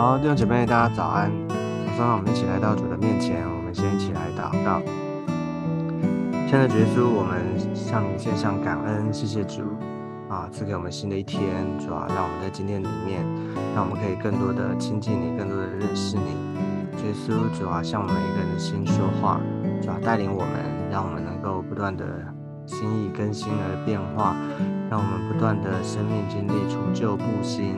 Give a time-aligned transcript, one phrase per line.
[0.00, 1.30] 好，弟兄姐妹，大家早安。
[1.86, 4.80] 早上，我们一起来到主的面前，我们先一起来祷告。
[6.48, 9.60] 亲爱的耶稣，我们向您献上感恩，谢谢主
[10.30, 11.44] 啊，赐给我们新的一天。
[11.78, 13.22] 主啊，让我们在今天里面，
[13.74, 16.32] 让我们可以更多的亲近你，更多的认识你。
[17.04, 19.38] 耶稣，主啊，向我们每一个人的心说话，
[19.82, 22.06] 主啊，带领我们，让我们能够不断的
[22.70, 24.36] 心意更新而变化。
[24.88, 27.74] 让我们不断的生命经历除旧布新，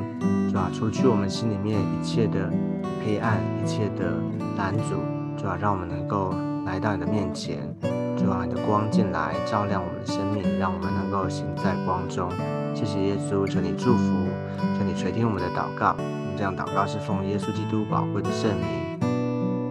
[0.51, 2.51] 主啊，除去我们心里面一切的
[3.05, 4.17] 黑暗，一切的
[4.57, 4.97] 拦阻，
[5.37, 7.59] 主啊，让我们能够来到你的面前，
[8.17, 12.31] 主啊，你的光进来照亮我们的生命，让我们能够行在光中。
[12.75, 14.13] 谢谢耶稣，求你祝福，
[14.79, 15.95] 求你垂听我们的祷告。
[15.99, 18.65] 我们这样祷告是奉耶稣基督宝贵的圣名，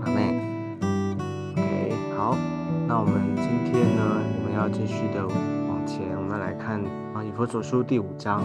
[0.05, 0.37] 阿妹。
[1.57, 2.37] OK，好，
[2.87, 4.21] 那我们今天呢，
[4.61, 6.79] 要继续的往前，我们来看
[7.15, 7.23] 啊。
[7.23, 8.43] 以佛所书第五章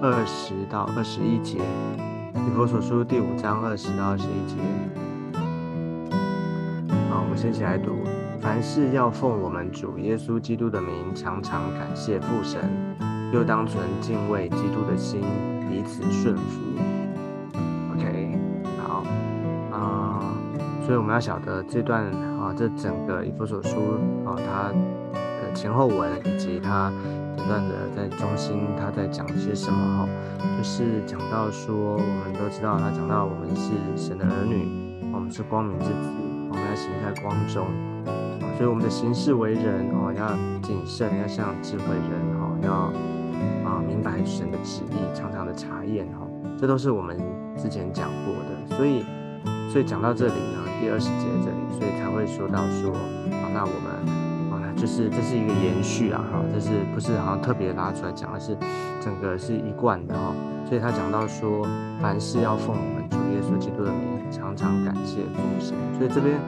[0.00, 4.56] 二十到二十一节，以佛所书第五章二十到二十一节。
[7.10, 7.92] 好，我们先起来读：
[8.40, 12.62] 凡事要奉我们主耶稣基督的名，常常感谢父神，
[13.30, 15.20] 又当存敬畏基督的心，
[15.68, 16.58] 彼此顺服。
[17.92, 18.38] OK，
[18.78, 19.04] 好
[19.76, 20.24] 啊，
[20.86, 22.02] 所以我们要晓得这段
[22.40, 23.76] 啊，这整个以佛所书
[24.24, 24.72] 啊，它
[25.60, 26.90] 前后文以及它。
[27.36, 30.08] 不断的在中心，他在讲些什么哈？
[30.58, 36.10] 就是讲到说，我们都知道，他讲到我们是神的儿女，我们是光明之子，
[36.50, 37.66] 我们要行在光中。
[38.56, 40.28] 所以我们的行事为人哦，要
[40.60, 42.72] 谨慎，要像智慧人哈，要
[43.68, 46.28] 啊明白神的旨意，常常的查验哈。
[46.60, 47.16] 这都是我们
[47.56, 48.76] 之前讲过的。
[48.76, 49.02] 所以，
[49.72, 52.92] 所以讲到这里呢，第二十节这里，所以才会说到说
[53.32, 54.29] 啊，那我们。
[54.80, 58.56] 就是这是一个延续啊，哈，这是不是好像特别拉出来讲，而是
[58.98, 60.32] 整个是一贯的哈。
[60.66, 61.66] 所以他讲到说，
[62.00, 65.76] 凡事要奉我们主耶稣基督的名，常常感谢父神。
[65.98, 66.40] 所以这边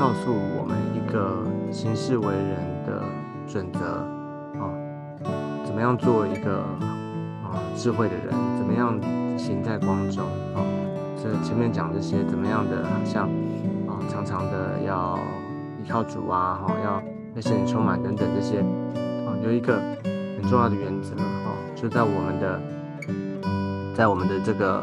[0.00, 3.02] 告诉我们一个行事为人的
[3.46, 3.80] 准则
[4.58, 4.72] 啊，
[5.66, 6.60] 怎么样做一个
[7.44, 8.98] 啊智慧的人，怎么样
[9.36, 10.64] 行在光中啊。
[11.22, 13.28] 这前面讲这些怎么样的，像
[13.86, 15.18] 啊常常的要
[15.82, 17.02] 依靠主啊，哈要。
[17.34, 18.60] 那些你充满等等这些
[19.26, 19.80] 啊，有一个
[20.36, 22.60] 很重要的原则哈，就在我们的，
[23.92, 24.76] 在我们的这个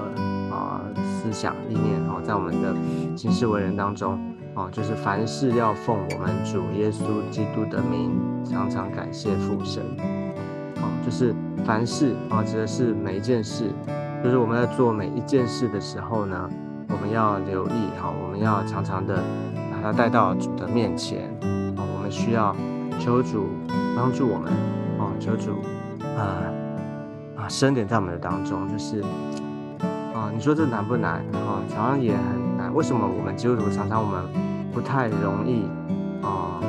[0.51, 2.75] 啊思想理念哦，在我们的
[3.15, 4.19] 行事为人当中
[4.53, 8.11] 啊，就是凡事要奉我们主耶稣基督的名，
[8.43, 9.81] 常常感谢父神
[10.75, 11.33] 啊，就是
[11.63, 13.71] 凡事啊，指的是每一件事，
[14.21, 16.49] 就是我们在做每一件事的时候呢，
[16.89, 19.23] 我们要留意哈，我们要常常的
[19.71, 21.30] 把它带到主的面前。
[22.11, 22.55] 需要
[22.99, 23.47] 求主
[23.95, 24.51] 帮助我们
[24.99, 25.51] 哦，求主
[26.17, 26.43] 啊
[27.37, 29.01] 啊，深点在我们的当中，就是
[30.13, 31.63] 啊，你说这难不难啊？
[31.73, 32.71] 常常也很难。
[32.73, 34.23] 为什么我们基督徒常常我们
[34.71, 35.63] 不太容易
[36.21, 36.61] 啊？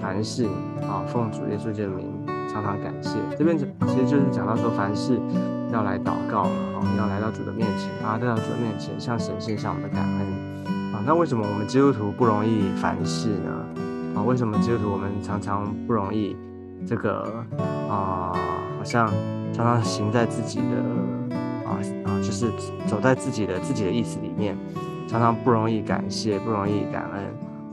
[0.00, 0.46] 凡事
[0.82, 2.14] 啊，奉主耶稣的名，
[2.48, 3.18] 常常感谢。
[3.36, 5.18] 这边其实就是讲到说，凡事
[5.72, 11.02] 要来祷告嘛，哦，要来到主的面前啊，来到主的面前，向神献上我们的感恩啊。
[11.04, 13.50] 那为什么我们基督徒不容易凡事呢？
[14.16, 16.34] 啊，为什么基督徒我们常常不容易
[16.86, 17.44] 这个
[17.88, 18.32] 啊，
[18.78, 19.06] 好像
[19.52, 21.34] 常常行在自己的
[21.66, 22.50] 啊啊，就是
[22.86, 24.56] 走在自己的自己的意思里面，
[25.06, 27.22] 常常不容易感谢，不容易感恩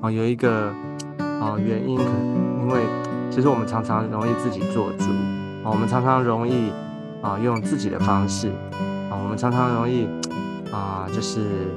[0.02, 0.12] 啊。
[0.12, 0.68] 有一个
[1.18, 2.82] 啊原因，可能因为
[3.32, 5.06] 其实我们常常容易自己做主
[5.64, 6.72] 啊，我们常常容易
[7.22, 8.50] 啊用自己的方式
[9.10, 10.10] 啊，我们常常容易
[10.74, 11.72] 啊，就是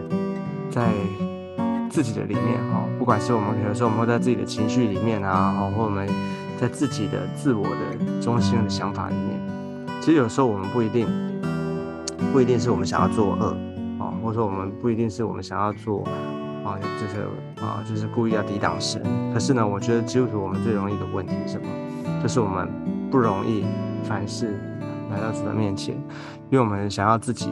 [0.69, 0.91] 在。
[1.97, 6.07] 自己的里面哈，不管是我们，有时候我们会在自己的情绪里面啊，或我们
[6.61, 9.41] 在自己的自我的中心的想法里面，
[10.03, 11.09] 其实有时候我们不一定，
[12.35, 13.57] 不一定是我们想要作恶
[13.99, 16.05] 啊，或者说我们不一定是我们想要做
[16.67, 19.03] 啊，就是啊，就是故意要抵挡神。
[19.33, 21.67] 可是呢，我觉得基督徒我们最容易的问题是什么？
[22.23, 22.69] 就是我们
[23.11, 23.65] 不容易
[24.05, 24.61] 凡事
[25.11, 25.95] 来到主的面前，
[26.51, 27.49] 因为我们想要自己，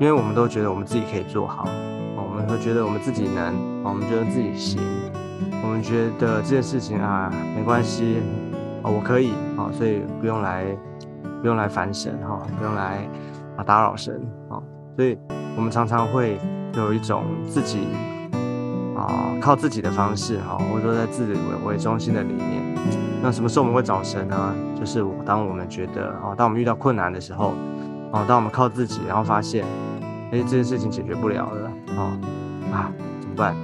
[0.00, 1.68] 因为我们都觉得我们自己可以做好。
[2.34, 3.54] 我们会觉得我们自己能，
[3.84, 4.80] 我们觉得自己行，
[5.62, 8.16] 我们觉得这件事情啊没关系，
[8.82, 10.66] 啊我可以啊，所以不用来
[11.40, 13.08] 不用来烦神哈，不用来
[13.56, 14.20] 啊打扰神
[14.50, 14.58] 啊，
[14.96, 15.16] 所以
[15.56, 16.40] 我们常常会
[16.74, 17.86] 有一种自己
[18.96, 22.60] 啊靠自己的方式哈，或者说在自己为为中心的理念。
[23.22, 24.52] 那什么时候我们会找神呢？
[24.76, 27.54] 就是当我们觉得啊，当我们遇到困难的时候
[28.10, 29.64] 啊，当我们靠自己，然后发现
[30.32, 31.70] 哎这件事情解决不了了。
[31.96, 32.18] 哦
[32.72, 33.54] 啊，怎么办？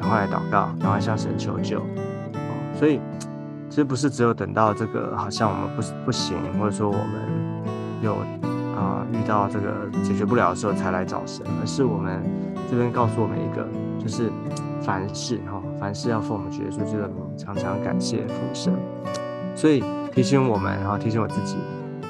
[0.00, 1.78] 赶快来祷告，赶快向神求救。
[1.78, 3.00] 哦，所以
[3.68, 7.04] 其实不是只有等到这个好像我们不不行，或者说我们
[8.02, 8.14] 有
[8.76, 12.20] 啊遇到这个解决不了的时候才来找神，而是我们
[12.70, 13.66] 这边告诉我们一个，
[13.98, 14.30] 就是
[14.80, 18.72] 凡事哈，凡事要奉我们主耶稣基督的名，常常感谢父神。
[19.54, 21.56] 所以提醒我们，然后提醒我自己，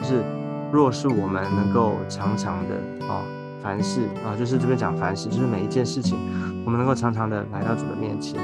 [0.00, 0.24] 就是
[0.72, 3.20] 若是我们能够常常的啊，
[3.62, 6.18] 凡事啊，就是这边讲凡事，就是每一件事情，
[6.64, 8.40] 我们能够常常的来到主的面前，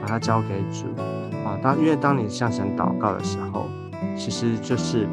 [0.00, 0.86] 把它交给主
[1.44, 1.58] 啊。
[1.62, 3.66] 当因为当你向神祷告的时候，
[4.16, 5.06] 其实就是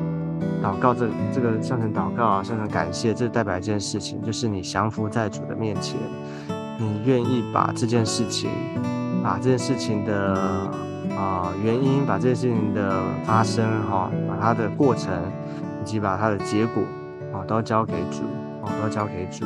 [0.64, 6.00] 祷告这这个向神祷告啊，向神感谢，这代表一件事情，就是你降服在主的面前，
[6.78, 8.50] 你愿意把这件事情，
[9.24, 10.72] 把这件事情的。
[11.18, 15.12] 啊，原因把这件事情的发生哈，把它的过程
[15.82, 16.82] 以及把它的结果
[17.34, 18.22] 啊，都交给主
[18.82, 19.46] 都交给主。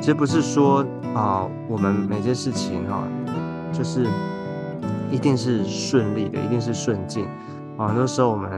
[0.00, 0.84] 其实不是说
[1.14, 3.02] 啊，我们每件事情哈，
[3.72, 4.06] 就是
[5.10, 7.26] 一定是顺利的，一定是顺境
[7.76, 7.88] 啊。
[7.88, 8.50] 很多时候我们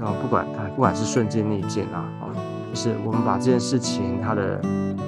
[0.00, 2.24] 啊，不管它不管是顺境逆境啊，啊，
[2.70, 4.60] 就是我们把这件事情它的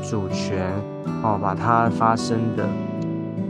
[0.08, 0.72] 主权
[1.22, 2.64] 啊，把它发生的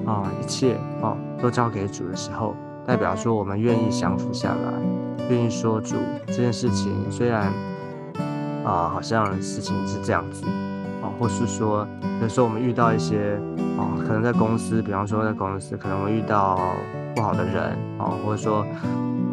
[0.07, 1.17] 啊一切啊。
[1.41, 4.73] 都交给主的时候，代表说我们愿意降服下来，
[5.31, 5.95] 愿意说主
[6.27, 7.53] 这件事情虽然
[8.69, 10.45] 啊好像事情是这样子
[11.03, 11.89] 啊，或是说
[12.21, 13.41] 有时候我们遇到一些
[13.79, 16.61] 啊，可能在公司，比方说在公司可能会遇到
[17.15, 18.67] 不好的人啊，或者说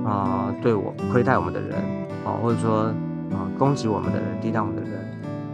[0.06, 1.78] 啊对我亏待我们的人
[2.26, 2.86] 啊，或者说
[3.32, 5.00] 啊攻击我们的人、抵挡我们的人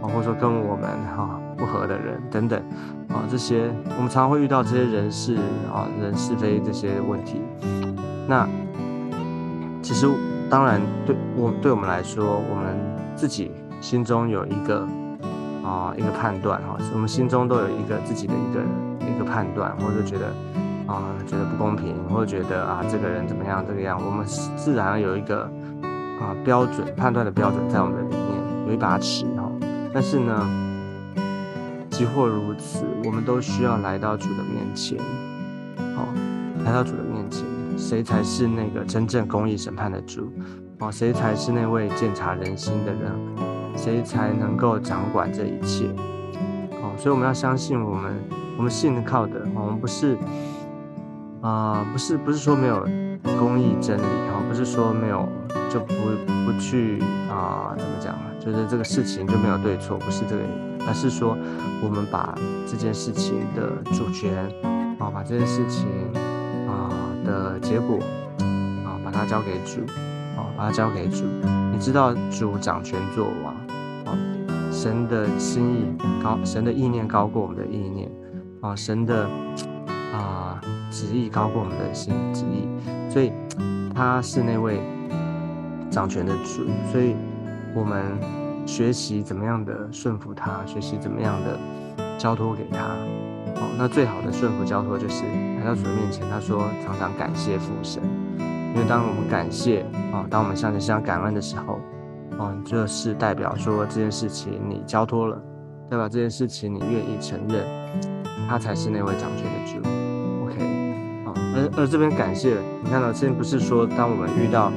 [0.00, 1.38] 啊，或者说跟我们哈。
[1.54, 2.58] 不和的人等等，
[3.08, 5.36] 啊，这些我们常常会遇到这些人事
[5.72, 7.40] 啊，人是非这些问题。
[8.26, 8.48] 那
[9.80, 10.08] 其实
[10.50, 12.76] 当然对我对我们来说，我们
[13.14, 13.52] 自己
[13.82, 14.88] 心中有一个
[15.62, 18.60] 啊一个判断哈，我们心中都有一个自己的一个
[19.12, 20.26] 一个判断，或者觉得
[20.86, 25.42] 啊觉得不公平，或者觉得啊这个人怎么样这个样，我们自然有一个
[25.82, 29.50] 啊标准判断的标准在我们的里面有一把尺哈，
[29.92, 30.48] 但是呢。
[31.90, 34.98] 即或如此，我们都需要来到主的面前，
[35.94, 36.08] 好，
[36.64, 37.44] 来到主的面前，
[37.76, 40.32] 谁才是那个真正公义审判的主？
[40.78, 43.51] 哦，谁才是那位鉴察人心的人？
[43.82, 45.88] 谁才能够掌管这一切？
[46.80, 48.14] 哦，所以我们要相信我们，
[48.56, 50.16] 我们信靠的，我们不是
[51.40, 52.86] 啊，不是不是说没有
[53.40, 55.28] 公义真理，哈，不是说没有
[55.68, 55.94] 就不
[56.46, 58.14] 不去啊，怎么讲？
[58.38, 60.42] 就是这个事情就没有对错，不是这个。
[60.86, 61.36] 而是说，
[61.82, 62.38] 我们把
[62.68, 64.46] 这件事情的主权
[65.00, 65.88] 啊，把这件事情
[66.68, 66.88] 啊
[67.24, 67.98] 的结果
[68.84, 69.80] 啊，把它交给主
[70.36, 71.24] 啊，把它交给主。
[71.72, 73.54] 你知道，主掌权作王，
[74.82, 75.84] 神的心意
[76.20, 78.10] 高，神的意念高过我们的意念
[78.62, 79.28] 啊，神的
[80.12, 82.66] 啊旨意高过我们的心旨意，
[83.08, 83.30] 所以
[83.94, 84.80] 他是那位
[85.88, 87.14] 掌权的主，所以
[87.76, 88.18] 我们。
[88.64, 91.58] 学习怎么样的顺服他，学习怎么样的
[92.16, 92.78] 交托给他。
[93.56, 95.24] 哦，那最好的顺服交托就是
[95.58, 96.24] 来到主的面前。
[96.30, 98.00] 他说，常常感谢父神，
[98.72, 101.80] 因为当我们感谢啊，当我们向神向感恩的时候，
[102.42, 105.40] 哦，这是代表说这件事情你交托了，
[105.88, 107.64] 代表这件事情你愿意承认，
[108.48, 109.78] 他才是那位掌权的主。
[110.44, 110.56] OK，
[111.24, 114.72] 啊，而而这边感谢，你看到这边不是说当我们遇到。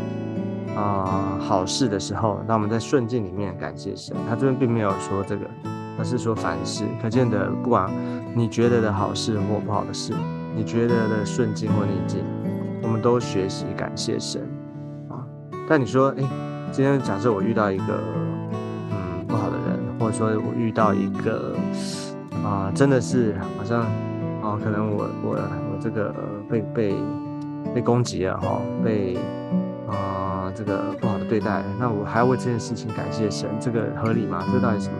[0.75, 4.13] 啊，好事的时候，那我们在顺境里面感谢神。
[4.27, 5.45] 他这边并没有说这个，
[5.97, 6.83] 而是说凡事。
[7.01, 7.89] 可见的，不管
[8.35, 10.11] 你觉得的好事或不好的事，
[10.53, 12.25] 你觉得的顺境或逆境，
[12.83, 14.41] 我们都学习感谢神
[15.09, 15.23] 啊。
[15.65, 16.23] 但你说，哎，
[16.71, 17.99] 今天假设我遇到一个
[18.91, 21.55] 嗯不好的人，或者说我遇到一个
[22.43, 23.81] 啊，真的是好像
[24.41, 26.13] 啊，可能我我我这个
[26.49, 26.95] 被被
[27.73, 29.17] 被攻击了哈，被
[29.87, 30.23] 啊。
[30.55, 34.41] 这个不好的对待，那我还要为这件事情感谢神，这个合理吗？
[34.53, 34.95] 这到底什么？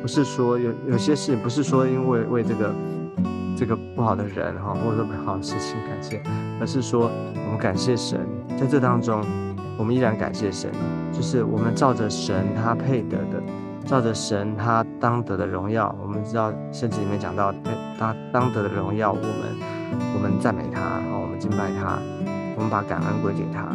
[0.00, 2.74] 不是说有有些事情，不是说因为为这个
[3.54, 6.22] 这个不好的人哈，或者说不好的事情感谢，
[6.58, 8.26] 而是说我们感谢神，
[8.58, 9.22] 在这当中，
[9.78, 10.70] 我们依然感谢神，
[11.12, 13.42] 就是我们照着神他配得的，
[13.84, 17.52] 照着神他当得的荣耀，我们知道圣经里面讲到
[17.98, 19.32] 他当得的荣耀，我们
[20.14, 21.98] 我们赞美他，然后我们敬拜他，
[22.56, 23.68] 我们把感恩归给他。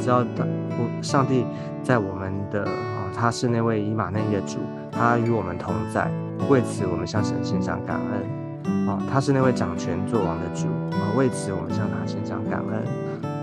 [0.00, 0.44] 知道的，
[0.76, 1.46] 我上帝
[1.80, 4.58] 在我们的啊，他是那位以马内利的主，
[4.90, 6.10] 他与我们同在，
[6.50, 12.82] 为此我们向神献上感恩啊，他是那位掌权作王的主啊，为此我们向他献上感恩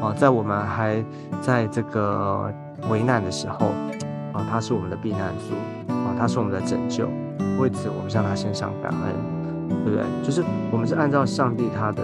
[0.01, 1.03] 啊，在我们还
[1.41, 2.53] 在这个
[2.89, 3.67] 危难的时候
[4.33, 7.07] 啊，他是我们的避难所啊，他是我们的拯救，
[7.59, 10.05] 为此我们向他献上感恩，对不对？
[10.23, 12.03] 就是我们是按照上帝他的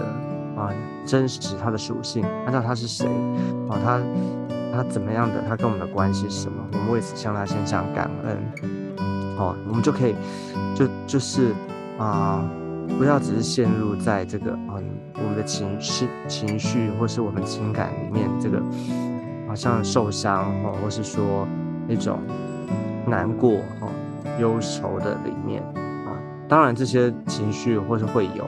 [0.56, 0.70] 啊
[1.04, 3.06] 真实他的属性，按照他是谁
[3.68, 4.00] 啊，他。
[4.74, 8.36] 他怎么样的，他跟我们的关系是什么，我们为此向他献上感恩，
[9.38, 10.14] 哦，我们就可以
[10.74, 11.54] 就就是
[11.98, 12.44] 啊，
[12.98, 18.62] 不要只是陷入在这个嗯我们的情绪情绪或是我们情感里面这个
[19.48, 21.46] 好像受伤哦，或是说
[21.88, 22.18] 一种
[23.06, 23.88] 难过哦
[24.40, 26.16] 忧愁的里面啊，
[26.48, 28.44] 当然这些情绪或是会有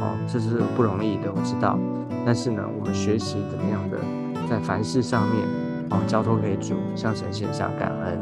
[0.00, 1.78] 哦，这是不容易的，我知道。
[2.24, 3.98] 但是呢，我们学习怎么样的
[4.48, 5.44] 在凡事上面，
[5.90, 8.18] 哦，交托给主，向神献上感恩，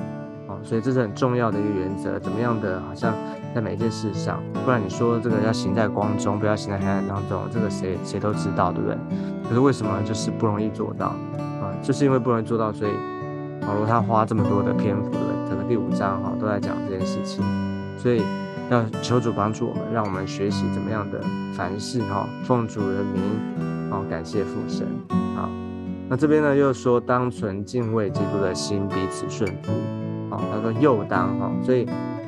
[0.62, 2.18] 所以这是很重要的一个原则。
[2.18, 3.14] 怎么样的，好像
[3.54, 8.96] 在每一件事上，不然你说这个要行在光中，不要行在黑暗当中，这个谁谁都知道，对不对？
[9.48, 11.74] 可是为什么就是不容易做到啊？
[11.82, 12.92] 就是因为不容易做到，所以
[13.66, 15.48] 保罗他花这么多的篇幅，对不对？
[15.48, 17.44] 整个第五章哈都在讲这件事情，
[17.98, 18.22] 所以
[18.70, 21.20] 要求主帮助我们，让我们学习怎么样的
[21.54, 23.90] 凡事哈奉主的名。
[23.90, 24.86] 好，感谢父神。
[25.34, 25.48] 好，
[26.08, 29.72] 那这边呢又说，当存敬畏基督的心，彼此顺服。
[30.52, 31.86] 他说又当哈，所以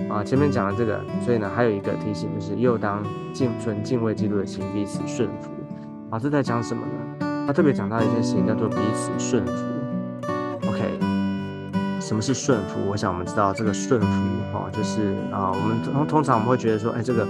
[0.09, 3.03] 啊前面讲了这个，所以呢还有一个提醒就是又当
[3.33, 5.51] 敬存敬畏基督的心，彼此顺服。
[6.11, 7.45] 老师在讲什么呢？
[7.47, 9.53] 他特别讲到一件事情，叫做彼此顺服。
[10.69, 10.99] OK，
[12.01, 12.79] 什么是顺服？
[12.89, 14.07] 我想我们知道这个顺服
[14.53, 17.27] 哈，就是啊我们通通常我们会觉得说，哎这个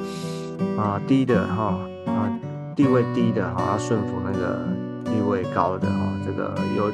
[0.79, 2.39] 啊低的哈啊。
[2.75, 4.61] 地位低的哈，要顺服那个
[5.05, 6.87] 地位高的哈，这个有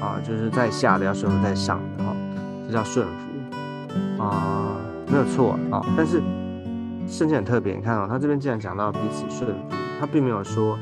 [0.00, 2.01] 啊，就是在下的要顺服在上的，
[2.72, 4.76] 叫顺服啊，
[5.08, 5.84] 没有错啊。
[5.96, 6.22] 但是
[7.06, 10.78] 圣经很特别，你看哦，他这边既然讲到彼此顺服，他并没有说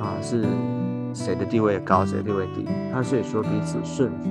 [0.00, 0.44] 啊是
[1.14, 4.28] 谁的地位高，谁的地位低，他是说彼此顺服，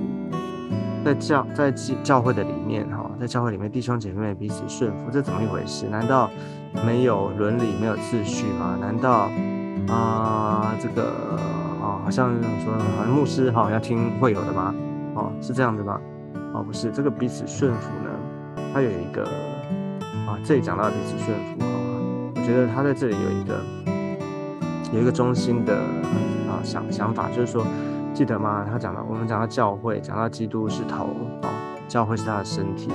[1.04, 1.72] 在教在
[2.02, 5.88] 教会的里面哈，在教会里面弟兄姐妹彼此顺服，这怎么一回事？
[5.88, 6.30] 难道？
[6.86, 8.78] 没有伦理，没有秩序吗？
[8.80, 9.28] 难道
[9.94, 11.02] 啊，这个
[11.82, 12.32] 啊，好像
[12.64, 14.74] 说，好像牧师哈要听会有的吗？
[15.14, 16.00] 哦，是这样子吗？
[16.54, 18.10] 哦，不是，这个彼此顺服呢，
[18.72, 19.24] 它有一个
[20.26, 21.66] 啊，这里讲到彼此顺服哈，
[22.36, 23.60] 我觉得他在这里有一个
[24.92, 27.64] 有一个中心的啊想想法，就是说，
[28.12, 28.66] 记得吗？
[28.70, 31.08] 他讲到我们讲到教会，讲到基督是头
[31.42, 31.48] 啊，
[31.88, 32.90] 教会是他的身体。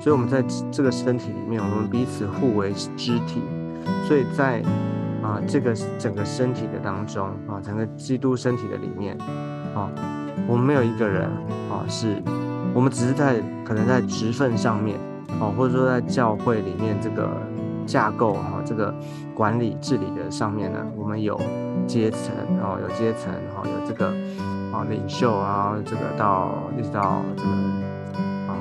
[0.00, 3.42] 所以，我们在这个身体里面，我们彼此互为肢体。
[4.04, 4.62] 所以在
[5.22, 9.16] 啊这个整个身体的当中啊，整个基督身体的里面
[9.74, 9.90] 啊，
[10.46, 11.24] 我们没有一个人
[11.70, 12.22] 啊是，
[12.76, 14.98] 我们只是在可能在职份上面
[15.40, 17.26] 哦，或者说在教会里面这个
[17.86, 18.94] 架构哈，这个
[19.34, 21.40] 管理治理的上面呢，我们有
[21.86, 24.08] 阶层哦，有阶层哈，有这个
[24.74, 27.48] 啊领袖啊，这个到一直到这个
[28.46, 28.60] 啊。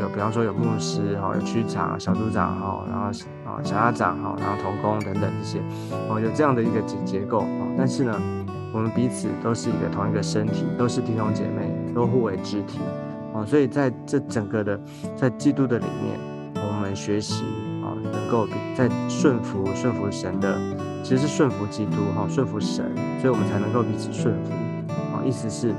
[0.00, 5.58] 有，比方说有牧师哈，有区长、小组长哈，然后啊小家长哈，然后童工等等这些，
[6.08, 7.66] 哦，有这样的一个结结构啊。
[7.76, 8.14] 但是呢，
[8.72, 12.78] 我们彼此都是一个同一个身体，都是弟兄姐妹，都互为肢体
[13.32, 13.42] 啊。
[13.46, 14.78] 所以在这整个的
[15.16, 16.20] 在基督的里面，
[16.56, 17.42] 我们学习
[17.82, 20.58] 啊，能够在顺服顺服神的，
[21.02, 22.84] 其实是顺服基督哈，顺服神，
[23.18, 24.52] 所以我们才能够彼此顺服
[25.14, 25.24] 啊。
[25.24, 25.74] 意思是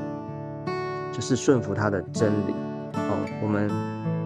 [1.12, 2.56] 就是顺服他的真理。
[2.94, 3.70] 哦，我们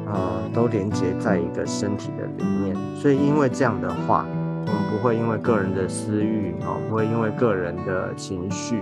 [0.08, 4.26] 啊都连接在一个身体的里面，所以因为这样的话，
[4.66, 8.82] 我们不会因为个人的私欲，哦，不会因为个人的情绪，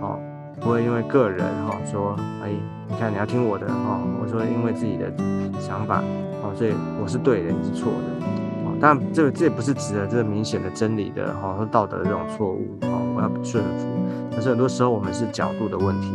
[0.00, 0.20] 哦，
[0.62, 2.50] 不会因为个人哈说，哎，
[2.88, 5.12] 你看你要听我的，哦，我说因为自己的
[5.60, 6.02] 想法，
[6.42, 8.26] 哦，所以我是对的，你是错的，
[8.64, 13.86] 哦，当然这这也不是指的这个明显的真理的，哈，或道德的这种错误，哦，我要顺服，
[14.34, 16.12] 可是很多时候我们是角度的问题。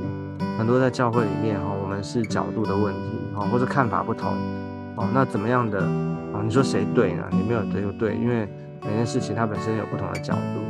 [0.58, 4.32] 很多在教会里面哈，我们是角度的问题哈，或者看法不同
[4.96, 5.08] 哦。
[5.14, 5.82] 那怎么样的
[6.34, 6.42] 啊？
[6.44, 7.24] 你说谁对呢？
[7.30, 8.50] 你没有对就对，因为
[8.84, 10.67] 每件事情它本身有不同的角度。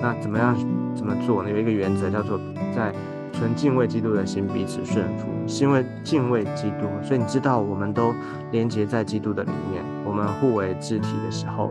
[0.00, 0.56] 那怎么样
[0.94, 1.50] 怎么做呢？
[1.50, 2.38] 有一个原则叫做
[2.74, 2.92] 在
[3.32, 8.12] 纯敬畏基督的心彼此顺服，是因为敬畏基督，所以你知道我们都
[8.50, 11.70] 连接在基督的里面，我们互为肢体的时候，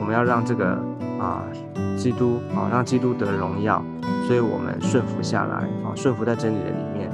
[0.00, 0.72] 我们要让这个
[1.20, 1.42] 啊
[1.96, 3.82] 基督啊让基督得荣耀。
[4.26, 7.08] 所以我们顺服下来啊，顺服在真理的里面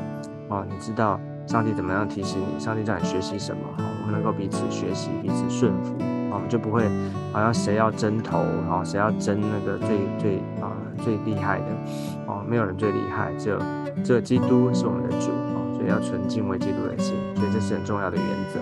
[0.48, 5.94] 啊，你知道上帝怎么样提醒你，上帝叫你学习什么哈，我们能够彼此学习，彼此顺服
[6.32, 6.88] 哦，就不会
[7.32, 10.72] 好像谁要争头哦，谁要争那个最最啊
[11.04, 11.66] 最厉害的
[12.26, 13.58] 哦，没有人最厉害，只有
[14.02, 18.58] 只有基督是我们的主啊，所以要纯敬畏基督的心，所以这是很重要的原则。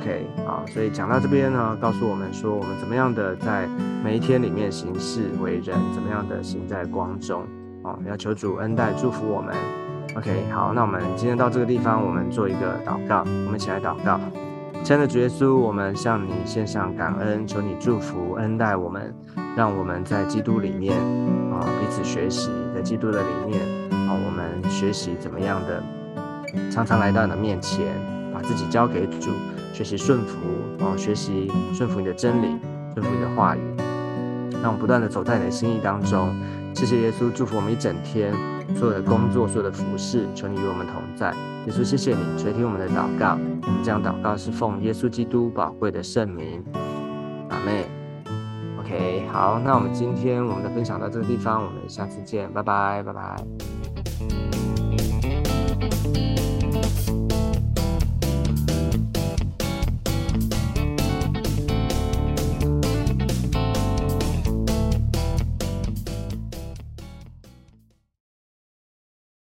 [0.00, 3.68] OK 啊，所以讲到这边呢，告诉我们说，我们怎么样的在
[4.02, 7.42] 每一天里面行事为人，怎么样的行在光中。
[7.82, 9.54] 哦，要求主恩待祝福我们。
[10.16, 13.20] OK，好，那我们今天到这个地方，我们做一个祷告。
[13.20, 14.18] 我们一起来祷告。
[14.86, 19.12] 亲爱的主耶稣，我们向你献上感恩，求你祝福恩待我们，
[19.56, 20.96] 让我们在基督里面
[21.50, 25.82] 啊彼此学习，在基督的里面啊我们学习怎么样的，
[26.70, 27.84] 常常来到你的面前，
[28.32, 29.32] 把自己交给主，
[29.72, 30.36] 学习顺服
[30.78, 32.56] 哦，学习顺服你的真理，
[32.94, 33.60] 顺服你的话语，
[34.62, 36.32] 让我们不断的走在你的心意当中。
[36.76, 38.34] 谢谢耶稣，祝福我们一整天
[38.76, 41.32] 所有的工作，所有的服饰，求你与我们同在。
[41.66, 43.38] 耶稣，谢谢你垂听我们的祷告。
[43.62, 46.62] 我们这样祷告是奉耶稣基督宝贵的圣名。
[47.48, 47.86] 阿妹
[48.78, 54.55] ，OK，好，那我们今天我们的分享到这个地方，我们下次见，拜拜，拜拜。